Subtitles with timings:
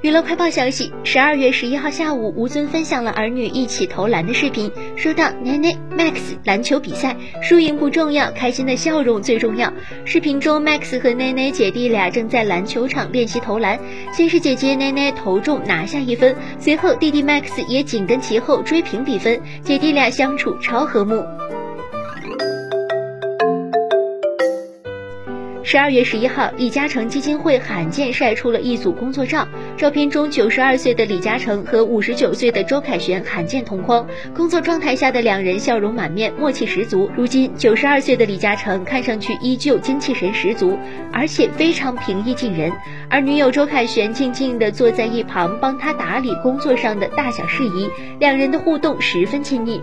[0.00, 9.72] 娱乐快报消息：十二月十一号下午，吴尊分享了儿女一起投篮的视频，说到：“奶奶，Max，篮球比赛输赢不重要，开心的笑容最重要。”
[10.06, 13.76] 视频中，Max 和奶奶姐弟俩正在篮球场练习投篮，
[14.12, 21.24] 先是姐姐奶奶投中拿下一分，随后弟弟 Max 也紧跟其后追平比分，姐弟俩相处超和睦。
[25.70, 29.46] 十二月十一号，李嘉诚基金会罕见晒出了一组工作照。
[29.76, 34.06] 照片中，九十二岁的李嘉诚和五十九岁的周凯旋罕见同框。
[34.34, 37.10] 工作状态下的两人笑容满面，默契十足。
[37.14, 40.78] 如今，九十二岁的李嘉诚看上去依旧精气神十足，
[41.12, 42.72] 而且非常平易近人。
[43.10, 49.82] 而女友周凯旋静静地坐在一旁，帮他打理工作上的大小事宜，两人的互动十分亲密。